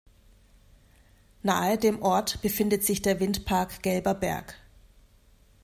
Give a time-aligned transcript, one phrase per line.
[1.43, 4.55] Nahe dem Ort befindet sich der Windpark Gelber Berg.